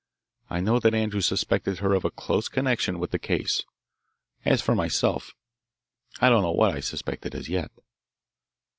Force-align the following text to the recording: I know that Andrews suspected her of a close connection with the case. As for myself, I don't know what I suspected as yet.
I 0.49 0.61
know 0.61 0.79
that 0.79 0.95
Andrews 0.95 1.27
suspected 1.27 1.77
her 1.77 1.93
of 1.93 2.03
a 2.03 2.09
close 2.09 2.47
connection 2.49 2.97
with 2.97 3.11
the 3.11 3.19
case. 3.19 3.61
As 4.43 4.59
for 4.59 4.73
myself, 4.73 5.31
I 6.19 6.27
don't 6.27 6.41
know 6.41 6.53
what 6.53 6.73
I 6.75 6.79
suspected 6.79 7.35
as 7.35 7.49
yet. 7.49 7.69